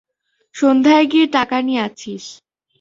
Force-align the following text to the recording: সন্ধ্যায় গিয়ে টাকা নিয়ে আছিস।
সন্ধ্যায় 0.55 1.05
গিয়ে 1.11 1.25
টাকা 1.35 1.57
নিয়ে 1.61 1.81
আছিস। 1.81 2.23